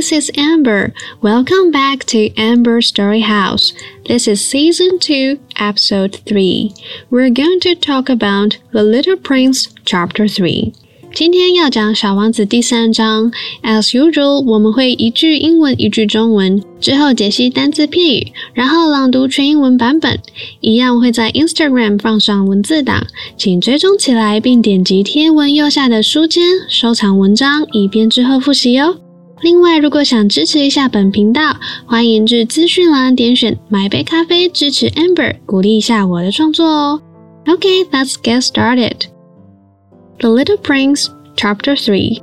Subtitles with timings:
[0.00, 0.92] this is Amber.
[1.20, 3.74] Welcome back to Amber Story House.
[4.06, 6.72] This is season 2, episode 3.
[7.10, 10.72] We're going to talk about The Little Prince, chapter 3.
[11.14, 13.30] 今天要讲《小王子》第三章。
[13.62, 20.18] As usual，我们会一句英文一句中文，之后解析单字片语，然后朗读全英文版本。
[20.60, 23.06] 一样会在 Instagram 放上文字档，
[23.36, 28.96] 请追踪起来，并点击贴文右下的书签收藏文章，以便之后复习哟。
[29.41, 31.55] 另外，如果想支持一下本频道，
[31.85, 37.01] 欢迎至资讯栏点选买杯咖啡支持 Amber，鼓励一下我的创作哦。
[37.47, 39.07] OK，let's get started.
[40.19, 42.21] The Little Prince, Chapter 3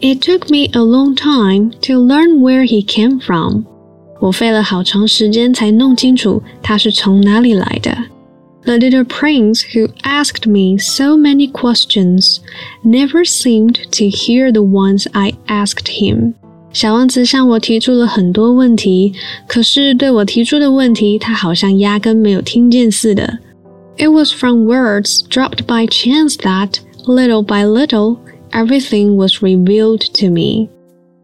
[0.00, 3.64] It took me a long time to learn where he came from.
[4.20, 7.96] 我费了好长时间才弄清楚他是从哪里来的。
[8.63, 12.39] the little prince who asked me so many questions
[12.83, 16.33] never seemed to hear the ones I asked him.
[16.73, 19.13] 小王子向我提出了很多问题，
[19.47, 23.39] 可是对我提出的问题，他好像压根没有听见似的。
[23.97, 26.73] It was from words dropped by chance that,
[27.05, 28.17] little by little,
[28.51, 30.67] everything was revealed to me.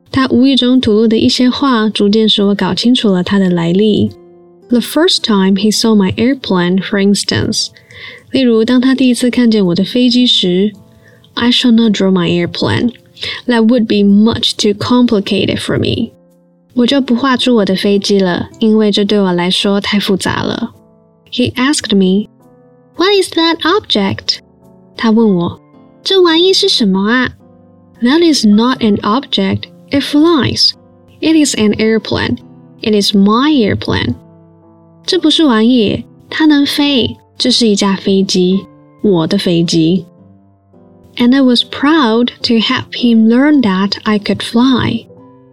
[0.10, 4.10] 他无意中吐露的一些话，逐渐使我搞清楚了他的来历。
[4.70, 7.70] the first time he saw my airplane, for instance，
[8.32, 10.72] 例如当他第一次看见我的飞机时，
[11.36, 12.94] I shall not draw my airplane.
[13.48, 16.12] That would be much too complicated for me.
[16.74, 20.74] 我就不画出我的飞机了，因为这对我来说太复杂了。
[21.32, 22.30] He asked me,
[22.96, 24.40] "What is that object?"
[24.98, 25.62] 他问我，
[26.04, 27.34] 这玩意是什么啊？
[28.02, 29.70] That is not an object.
[29.92, 30.72] It flies.
[31.22, 32.38] It is an airplane.
[32.82, 34.16] It is my airplane.
[35.08, 37.18] 这不是玩意，它能飞。
[37.38, 38.66] 这是一架飞机，
[39.02, 40.06] 我的飞机。
[41.18, 45.06] And I was proud to help him learn that I could fly。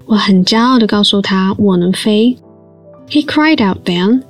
[0.06, 2.36] 我很骄傲地告诉他我能飞。
[3.08, 4.22] He cried out then,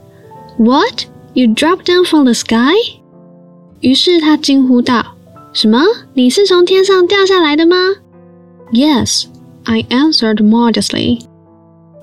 [0.59, 1.04] "What?
[1.34, 2.75] You dropped down from the sky?"
[3.81, 5.04] 于是他惊呼道：“
[5.53, 5.82] 什么？
[6.15, 7.76] 你是从天上掉下来的吗？”
[8.72, 9.26] Yes,
[9.65, 11.21] I answered modestly。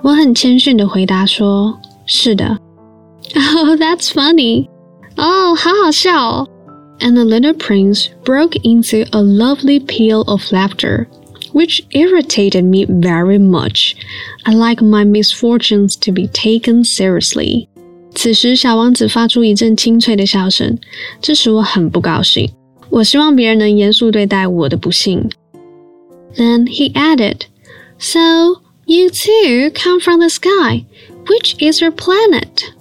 [0.02, 1.76] 我很谦逊地回答说：“
[2.06, 2.58] 是的。””
[3.36, 4.68] Oh, that's funny.
[5.16, 6.48] Oh, 好好笑哦.
[7.00, 11.06] And the little prince broke into a lovely peal of laughter,
[11.52, 13.94] which irritated me very much.
[14.44, 17.68] I like my misfortunes to be taken seriously.
[18.14, 20.78] 此时，小王子发出一阵清脆的笑声，
[21.20, 22.50] 这使我很不高兴。
[22.90, 25.28] 我希望别人能严肃对待我的不幸。
[26.36, 27.42] Then he added,
[27.98, 30.84] "So you too come from the sky.
[31.26, 32.72] Which is your planet?"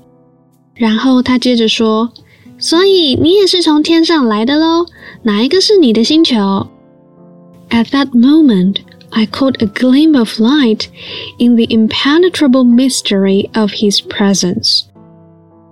[0.81, 4.85] 然后他接着说：“所以你也是从天上来的喽？
[5.23, 6.67] 哪一个是你的星球？”
[7.69, 8.77] At that moment,
[9.09, 10.85] I caught a gleam of light
[11.37, 14.83] in the impenetrable mystery of his presence.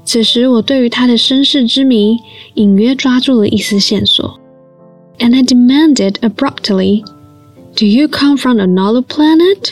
[0.04, 2.18] 此时，我对于他的身世之谜
[2.56, 4.40] 隐约抓住了一丝线索。
[5.20, 7.04] And I demanded abruptly,
[7.76, 9.72] "Do you come from another planet?"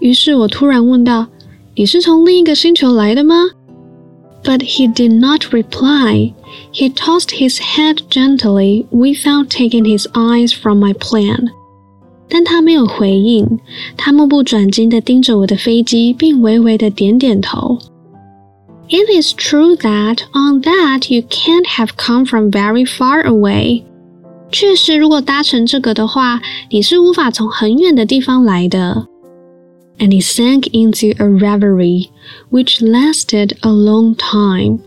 [0.00, 1.26] 于是我突然问道：“
[1.74, 3.50] 你是从另一个星球来的吗？”？”
[4.44, 6.32] But he did not reply.
[6.72, 11.50] He tossed his head gently without taking his eyes from my plan.
[12.28, 13.58] 但他没有回应，
[13.96, 17.78] 他目不转睛地盯着我的飞机，并微微地点点头。
[18.88, 23.82] It is true that on that you can't have come from very far away.
[24.50, 26.40] 确实，如果搭乘这个的话，
[26.70, 29.06] 你是无法从很远的地方来的。
[29.98, 32.10] and he sank into a reverie
[32.50, 34.80] which lasted a long time.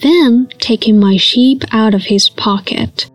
[0.00, 3.06] Then, taking my sheep out of his pocket,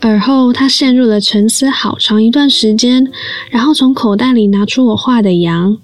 [0.00, 3.10] 而后他陷入了沉思好长一段时间，
[3.50, 5.78] 然后从口袋里拿出我画的羊。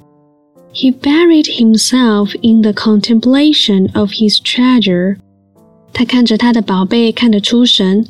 [0.75, 5.17] He buried himself in the contemplation of his treasure.
[5.93, 8.07] 他看着他的宝贝，看得出神。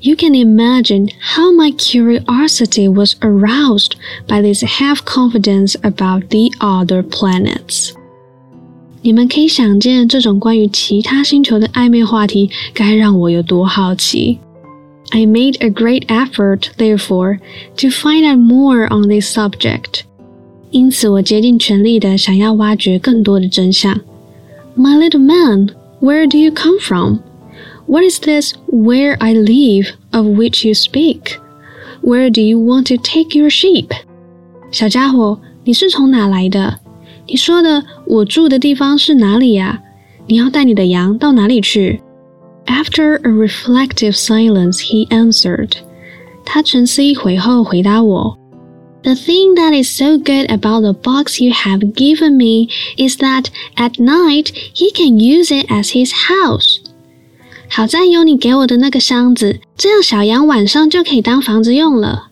[0.00, 3.96] you can imagine how my curiosity was aroused
[4.26, 7.92] by this half confidence about the other planets.
[9.02, 14.38] 你们可以想见，这种关于其他星球的暧昧话题该让我有多好奇。
[15.10, 17.38] I made a great effort, therefore,
[17.76, 20.00] to find out more on this subject.
[20.72, 24.00] 因此，我竭尽全力的想要挖掘更多的真相。
[24.76, 25.70] My little man,
[26.00, 27.20] where do you come from?
[27.86, 31.38] What is this where I live of which you speak?
[32.02, 33.90] Where do you want to take your sheep?
[34.70, 36.80] 小家伙，你是从哪来的？
[37.26, 39.82] 你说的我住的地方是哪里呀？
[40.26, 42.00] 你要带你的羊到哪里去？
[42.66, 45.72] After a reflective silence, he answered.
[46.44, 48.38] 他沉思一会后回答我
[49.02, 53.46] The thing that is so good about the box you have given me is that
[53.76, 56.79] at night he can use it as his house.
[57.70, 62.28] 好在有你给我的那个箱子，这样小羊晚上就可以当房子用了。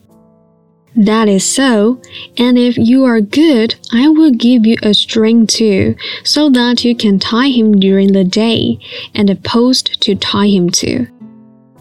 [0.97, 1.97] That is so,
[2.37, 6.95] and if you are good, I will give you a string too, so that you
[6.95, 8.77] can tie him during the day,
[9.13, 11.07] and a post to tie him to.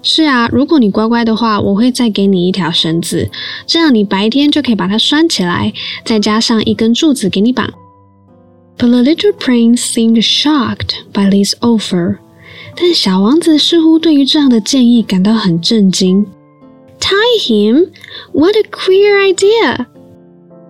[0.02, 3.30] 是啊，如果你乖乖的话，我会再给你一条绳子，
[3.66, 5.72] 这样你白天就可以把它拴起来，
[6.04, 7.72] 再加上一根柱子给你绑。
[8.76, 12.16] But the little prince seemed shocked by this offer，
[12.78, 16.26] 但小王子似乎对于这样的建议感到很震惊。
[17.00, 17.88] Tie him?
[18.32, 19.86] What a queer idea!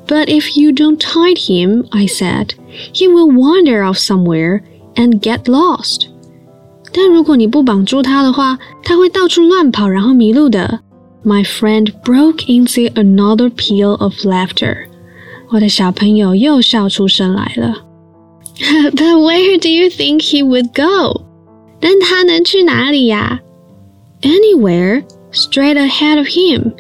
[0.07, 2.51] But if you don't tie him, I said,
[2.93, 4.63] he will wander off somewhere
[4.97, 6.09] and get lost.
[6.93, 10.81] 但如果你不绑住他的话，他会到处乱跑，然后迷路的。
[11.25, 14.89] My friend broke into another peal of laughter。
[15.51, 17.85] 我的小朋友又笑出声来了。
[18.59, 21.23] But where do you think he would go？
[21.81, 23.41] 但他能去哪里呀？
[24.23, 26.73] Anywhere, straight ahead of him。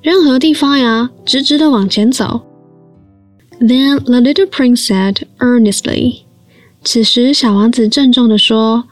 [0.00, 2.42] 任何地方呀，直直的往前走。
[3.60, 6.22] Then the little prince said earnestly。
[6.82, 8.84] 此时，小王子郑重地说。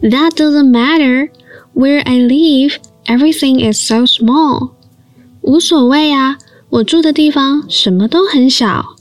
[0.00, 1.28] that doesn't matter.
[1.74, 2.76] Where I live,
[3.06, 4.70] everything is so small.
[5.42, 6.38] 无所谓啊，
[6.70, 8.96] 我住的地方什么都很小。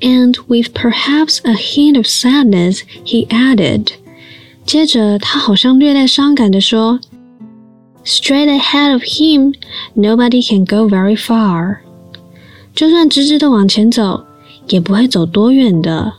[0.00, 3.88] And with perhaps a hint of sadness, he added.
[4.65, 6.99] 接着，他好像略带伤感地说
[8.03, 9.53] ：“Straight ahead of him,
[9.95, 11.77] nobody can go very far.
[12.73, 14.25] 就算直直的往前走，
[14.67, 16.13] 也不会走多远的。”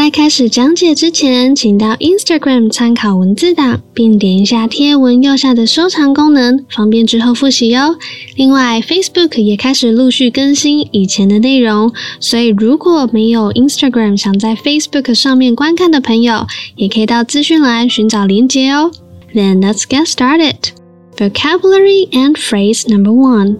[0.00, 7.96] 在开始讲解之前，请到 Instagram 参考文字档，并点一下贴文右下的收藏功能，方便之后复习哟。
[8.34, 16.46] 另外，Facebook 也开始陆续更新以前的内容，所以如果没有 Instagram 想在 Facebook 上面观看的朋友，
[16.76, 18.90] 也可以到资讯栏寻找连结哦。
[19.34, 20.70] Then let's get started.
[21.18, 23.58] Vocabulary and phrase number one: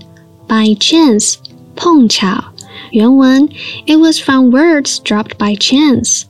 [0.48, 1.34] By chance，
[1.76, 2.44] 碰巧。
[2.92, 3.48] 原文
[3.86, 6.22] ：It was from words dropped by chance。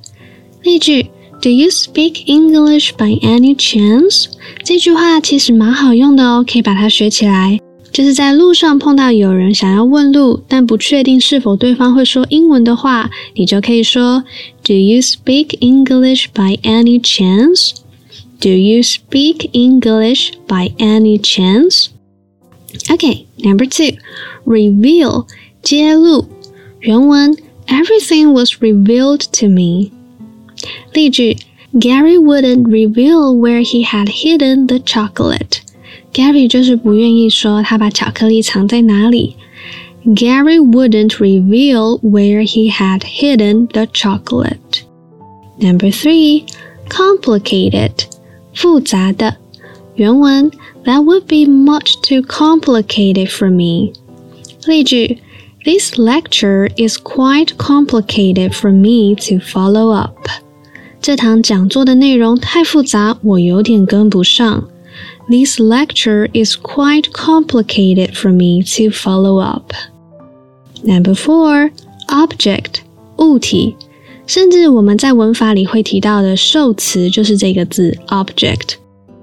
[0.63, 1.03] 例句：
[1.41, 4.25] Do you speak English by any chance？
[4.63, 7.59] 这句话其实蛮好用的哦，可以把它学起来。
[7.91, 14.23] 就是在路上碰到有人想要问路，但不确定是否对方会说英文的话，你就可以说：
[14.63, 21.85] Do you speak English by any chance？Do you speak English by any chance?
[22.89, 23.97] Okay, number two,
[24.45, 25.25] reveal
[25.63, 26.25] 揭露。
[26.81, 27.37] 原文
[27.67, 29.91] Everything was revealed to me。
[30.93, 31.37] 例句
[31.73, 39.35] Gary wouldn't reveal where he had hidden the chocolate。Gary 就是不愿意说他把巧克力藏在哪里。
[40.05, 44.83] Gary wouldn't reveal where he had hidden the chocolate.
[45.59, 46.45] Number three,
[46.89, 48.05] complicated,
[48.53, 49.37] 复杂的。
[49.95, 50.51] 原文
[50.85, 53.93] That would be much too complicated for me.
[54.67, 55.17] 例句
[55.65, 60.27] this lecture is quite complicated for me to follow up.
[61.02, 64.68] 这堂讲座的内容太复杂，我有点跟不上。
[65.28, 69.72] This lecture is quite complicated for me to follow up.
[70.82, 71.70] Number four,
[72.08, 72.80] object
[73.16, 73.76] 物体，
[74.26, 78.74] 甚至我们在文法里会提到的受词就是这个字 object。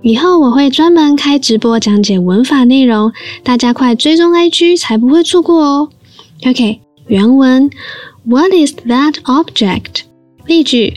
[0.02, 3.12] 以后我会专门开直播讲解文法内容，
[3.44, 5.90] 大家快追踪 IG 才不会错过哦。
[6.46, 7.70] OK，原文
[8.24, 10.02] What is that object？
[10.46, 10.96] 例句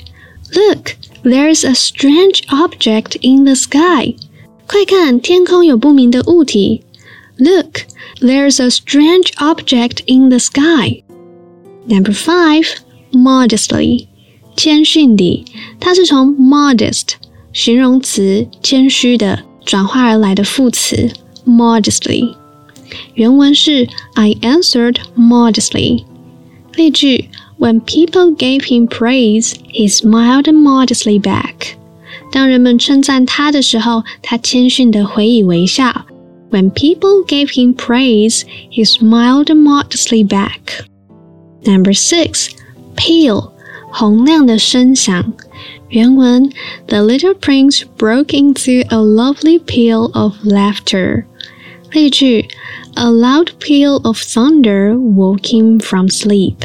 [0.53, 4.15] Look, there's a strange object in the sky.
[4.67, 6.83] 快看，天空有不明的物体。
[7.37, 7.81] Look,
[8.19, 11.03] there's a strange object in the sky.
[11.87, 12.65] Number five,
[13.11, 14.07] modestly，
[14.55, 15.45] 谦逊地，
[15.79, 17.15] 它是从 modest
[17.53, 21.11] 形容词谦虚的转化而来的副词
[21.45, 22.35] modestly。
[23.13, 26.05] 原文是 I answered modestly。
[26.75, 31.75] 例句 ：When people gave him praise, he smiled modestly back。
[32.31, 36.05] 当人们称赞他的时候，他谦逊地回以微笑。
[36.51, 40.85] When people gave him praise, he smiled modestly back.
[41.63, 42.49] Number six,
[42.95, 43.51] peal，
[43.91, 45.33] 洪亮的声响。
[45.89, 46.49] 原文：
[46.87, 51.25] The little prince broke into a lovely peal of laughter。
[51.91, 52.45] 例句：
[52.95, 56.57] A loud peal of thunder woke him from sleep。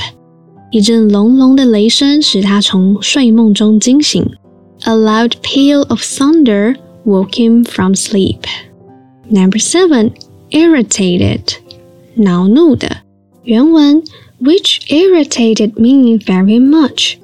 [0.75, 4.25] 一阵隆隆的雷声使他从睡梦中惊醒。
[4.85, 8.43] A loud peal of thunder woke him from sleep.
[9.29, 10.13] Number seven,
[10.51, 11.57] irritated,
[12.15, 13.03] 恼怒的。
[13.45, 14.03] 原文
[14.41, 17.17] which irritated me very much.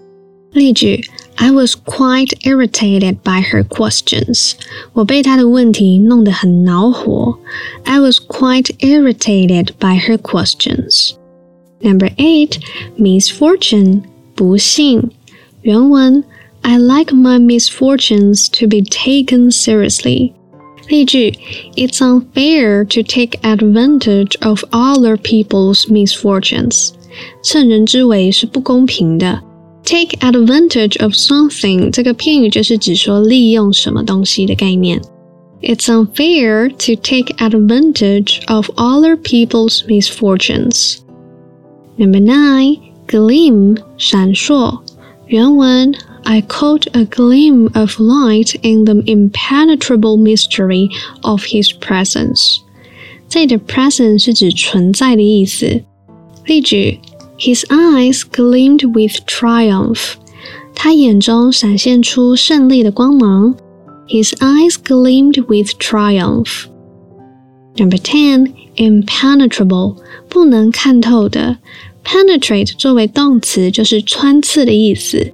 [0.53, 1.03] 例句
[1.37, 4.53] I was quite irritated by her questions.
[4.95, 7.39] 我被她的问题弄得很恼火。
[7.85, 11.13] I was quite irritated by her questions.
[11.81, 12.59] Number eight,
[12.99, 14.03] misfortune,
[14.35, 15.11] 不幸。
[15.63, 16.25] 原文
[16.63, 20.33] I like my misfortunes to be taken seriously.
[20.89, 21.35] 例句：
[21.75, 26.91] It's unfair to take advantage of other people's misfortunes.
[27.43, 29.43] 趁人之危是不公平的。
[29.85, 35.01] Take advantage of something 这个片语就是指说利用什么东西的概念。
[35.63, 40.99] It's unfair to take advantage of other people's misfortunes.
[42.01, 44.81] Number nine, gleam 闪烁。
[45.27, 50.91] 原文 I caught a gleam of light in the impenetrable mystery
[51.23, 52.59] of his presence.
[53.29, 55.83] 这里的 presence 是指存在的意思。
[56.45, 57.01] 例句
[57.39, 60.15] His eyes gleamed with triumph.
[60.75, 63.55] 他眼中闪现出胜利的光芒。
[64.09, 66.67] His eyes gleamed with triumph.
[67.77, 69.97] Number ten, impenetrable，
[70.29, 71.59] 不能看透的。
[72.05, 75.33] Penetrate 作为动词就是穿刺的意思。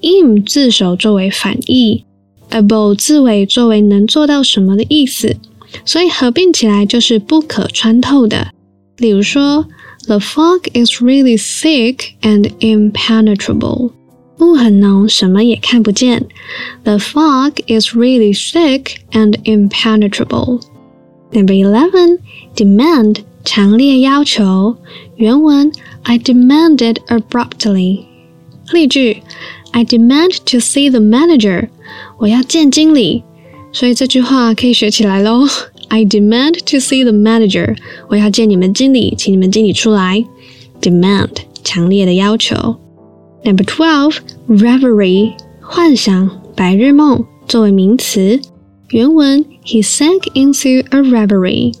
[0.00, 2.04] im 字首作为反义，
[2.50, 5.36] able 字尾作为能做到什么的意思，
[5.84, 8.52] 所以合并起来就是不可穿透的。
[8.96, 9.66] 例如说。
[10.06, 13.90] The fog is really thick and impenetrable.
[14.38, 16.26] 雾很浓，什么也看不见。
[16.84, 20.62] The fog is really thick and impenetrable.
[21.30, 22.20] Number eleven,
[22.56, 24.76] demand 强烈要求。
[25.16, 25.70] 原文
[26.02, 28.04] I demanded abruptly.
[28.72, 29.22] 例句
[29.72, 31.68] I demand to see the manager.
[32.18, 33.24] 我要见经理。
[33.72, 35.46] 所以这句话可以学起来喽。
[35.88, 37.76] I demand to see the manager.
[38.08, 40.24] 我要见你们经理，请你们经理出来。
[40.80, 41.30] Demand
[41.64, 42.76] 强烈的要求。
[43.44, 44.16] Number twelve,
[44.48, 48.40] reverie 幻想、白日梦作为名词。
[48.90, 51.74] 原文 He sank into a reverie.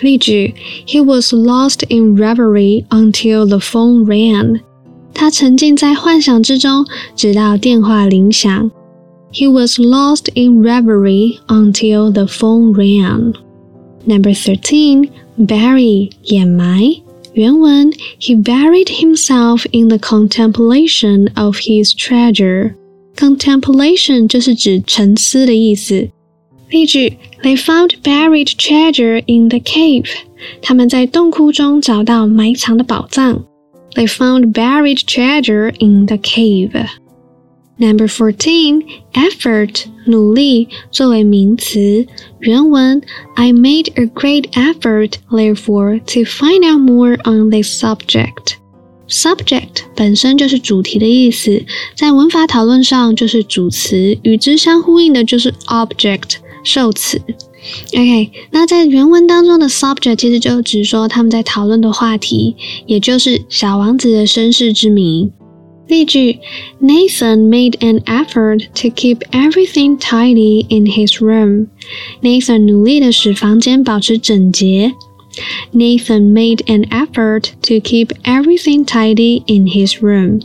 [0.00, 0.54] 例句
[0.86, 4.60] He was lost in reverie until the phone rang.
[5.14, 8.70] 他沉浸在幻想之中，直到电话铃响。
[9.32, 13.34] He was lost in reverie until the phone rang.
[14.04, 15.08] Number 13.
[15.38, 17.90] Bury 掩埋原文
[18.20, 22.74] He buried himself in the contemplation of his treasure.
[23.16, 26.10] Contemplation 就是指沉思的意思。
[26.70, 30.08] 例句：They found buried treasure in the cave.
[30.62, 33.44] 他们在洞窟中找到埋藏的宝藏。
[33.94, 36.86] They found buried treasure in the cave.
[37.78, 42.06] Number fourteen, effort 努力作为名词，
[42.38, 43.02] 原文
[43.34, 48.54] I made a great effort, therefore, to find out more on this subject.
[49.08, 51.64] Subject 本身就是主题的意思，
[51.96, 57.20] 在文法讨论上就是主词，与之相呼应的就是 object 受词。
[57.94, 62.56] OK，那在原文当中的 subject 其实就指说他们在讨论的话题，
[62.86, 65.30] 也就是小王子的身世之谜。
[65.88, 66.38] 例句：
[66.80, 71.66] Nathan made an effort to keep everything tidy in his room.
[72.22, 74.94] Nathan 努力的使房间保持整洁。
[75.72, 80.40] Nathan made an effort to keep everything tidy in his room.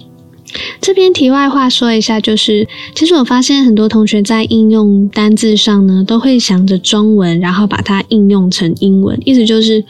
[0.81, 9.85] 这边题外话说一下，就是其实我发现很多同学在应用单字上呢，都会想着中文，然后把它应用成英文，意思就是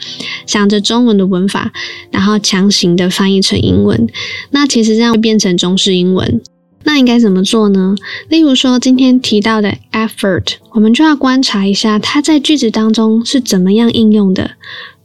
[0.45, 1.71] 想着中文的文法，
[2.11, 4.07] 然后强行的翻译成英文。
[4.51, 6.41] 那其实这样会变成中式英文。
[6.85, 7.95] 那应该怎么做呢？
[8.27, 14.51] 例如说今天提到的 effort，我们就要观察一下它在句子当中是怎么样应用的。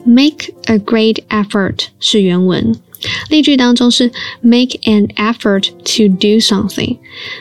[0.04, 2.74] Make a great effort 是原文。
[3.30, 6.96] 例句当中是 make an effort to do something。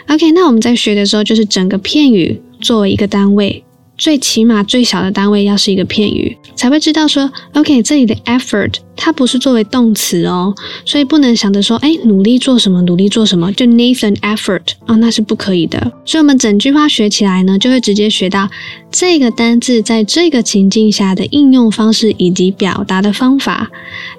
[0.07, 3.63] OK，那我们在学的时候就是整个片语作为一个单位，
[3.97, 10.53] 最起码最小的单位要是一个片语，才会知道说 OK，这里的 effort 它不是作为动词哦，
[10.85, 15.79] 所以不能想着说哎努力做什么努力做什么就 Nathan effort 啊，那是不可以的。
[16.05, 18.47] 所以我们整句话学起来呢，就会直接学到
[18.91, 23.69] 这个单字在这个情境下的应用方式以及表达的方法。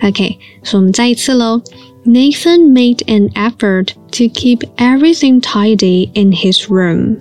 [0.02, 1.62] OK，所以我们再一次喽。
[2.04, 7.18] Nathan made an effort to keep everything tidy in his room.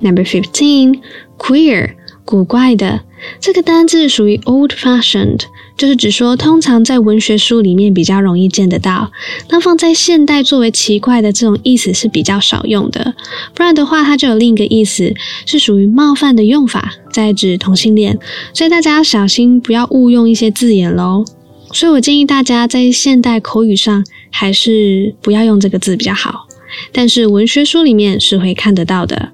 [0.00, 1.00] Number fifteen,
[1.38, 3.02] queer 古怪的。
[3.40, 5.40] 这个单字属于 old-fashioned，
[5.76, 9.10] 就是指说通常在文学书里面比较容易见得到，
[9.48, 13.14] 那放在现代作为奇怪的这种意思是比较少用的。
[13.54, 15.14] 不然的话，它就有另一个意思，
[15.46, 18.18] 是属于冒犯的用法，在指同性恋。
[18.52, 21.24] 所以大家要小心不要误用一些字眼喽。
[21.72, 26.46] 所以我建议大家在现代口语上还是不要用这个字比较好。
[26.92, 29.32] 但是文学书里面是会看得到的。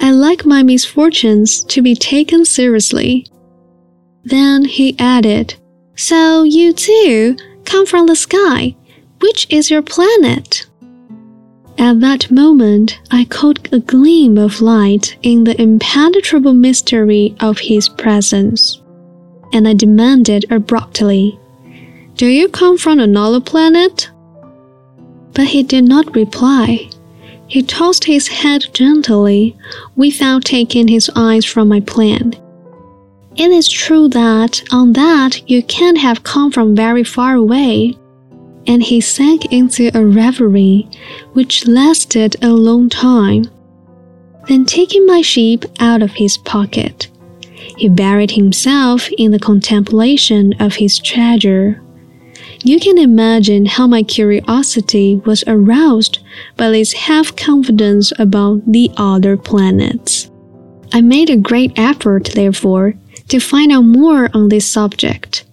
[0.00, 3.26] I like my misfortunes to be taken seriously.
[4.24, 5.54] Then he added,
[5.96, 8.76] so you too come from the sky.
[9.20, 10.66] Which is your planet?
[11.78, 17.88] At that moment, I caught a gleam of light in the impenetrable mystery of his
[17.88, 18.80] presence,
[19.52, 21.38] and I demanded abruptly,
[22.16, 24.10] Do you come from another planet?
[25.34, 26.90] But he did not reply.
[27.48, 29.56] He tossed his head gently,
[29.96, 32.34] without taking his eyes from my plan.
[33.36, 37.96] It is true that on that you can't have come from very far away.
[38.66, 40.88] And he sank into a reverie
[41.32, 43.44] which lasted a long time.
[44.46, 47.08] Then, taking my sheep out of his pocket,
[47.78, 51.80] he buried himself in the contemplation of his treasure.
[52.68, 56.18] You can imagine how my curiosity was aroused
[56.58, 60.30] by this half confidence about the other planets.
[60.92, 62.92] I made a great effort, therefore,
[63.28, 65.46] to find out more on this subject.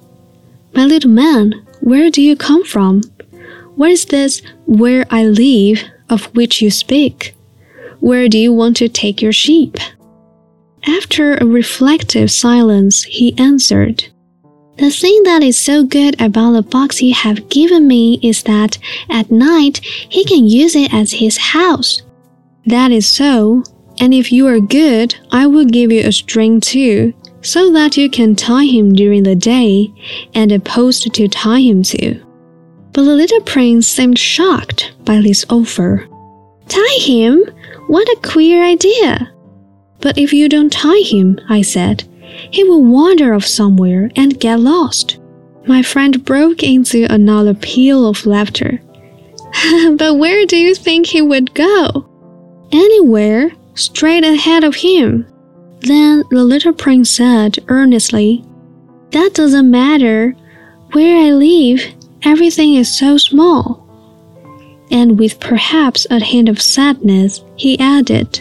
[0.73, 3.01] My little man, where do you come from?
[3.75, 7.33] What is this where I live of which you speak?
[8.01, 9.77] Where do you want to take your sheep?
[10.85, 14.03] After a reflective silence, he answered,
[14.77, 18.77] The thing that is so good about the box you have given me is that
[19.09, 22.01] at night he can use it as his house.
[22.65, 23.63] That is so,
[23.99, 28.09] and if you are good, I will give you a string too, so that you
[28.09, 29.93] can tie him during the day
[30.33, 32.19] and a post to tie him to.
[32.91, 36.07] But the little prince seemed shocked by this offer.
[36.67, 37.43] Tie him?
[37.87, 39.31] What a queer idea!
[40.01, 42.03] But if you don't tie him, I said,
[42.51, 45.19] he will wander off somewhere and get lost.
[45.67, 48.79] My friend broke into another peal of laughter.
[49.97, 52.07] but where do you think he would go?
[52.71, 55.25] Anywhere, straight ahead of him.
[55.81, 58.43] Then the little prince said earnestly,
[59.11, 60.35] That doesn't matter.
[60.91, 61.81] Where I live,
[62.23, 63.81] everything is so small.
[64.91, 68.39] And with perhaps a hint of sadness, he added,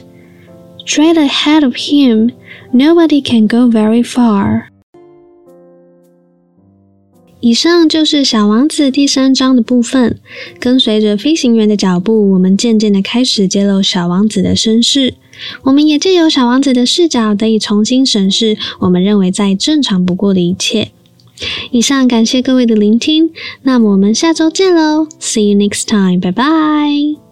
[0.87, 2.33] Straight ahead of him,
[2.73, 4.65] nobody can go very far.
[7.41, 10.19] 以上就是《小王子》第三章的部分。
[10.59, 15.15] 跟随着飞行员的脚步，我们渐渐的开始揭露小王子的身世。
[15.65, 20.93] 我们也借由小王子的视角，得以重新审视我们认为再正常不过的一切。
[21.71, 23.31] 以上感谢各位的聆听，
[23.63, 27.24] 那么我们下周见喽！See you next time，拜拜。